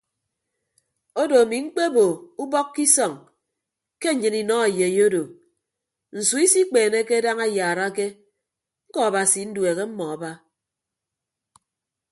[1.21, 2.05] Odo ami mkpebo
[2.41, 3.13] ubọk ke isọñ
[4.01, 5.23] ke nnyịn inọ eyei odo
[6.17, 8.07] nsu isikpeeneke daña ayaarake
[8.87, 10.31] ñkọ abasi nduehe mmọọ aba.